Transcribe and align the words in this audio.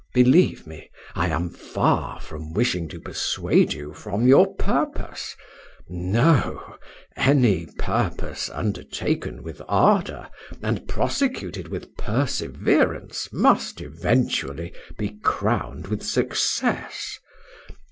Believe 0.15 0.65
me, 0.65 0.89
I 1.13 1.27
am 1.27 1.51
far 1.51 2.19
from 2.19 2.53
wishing 2.53 2.89
to 2.89 2.99
persuade 2.99 3.73
you 3.73 3.93
from 3.93 4.25
your 4.27 4.55
purpose 4.55 5.35
No 5.87 6.77
any 7.15 7.67
purpose 7.77 8.49
undertaken 8.49 9.43
with 9.43 9.61
ardour, 9.67 10.27
and 10.63 10.87
prosecuted 10.87 11.67
with 11.67 11.95
perseverance, 11.97 13.29
must 13.31 13.79
eventually 13.79 14.73
be 14.97 15.19
crowned 15.21 15.85
with 15.85 16.01
success. 16.01 17.19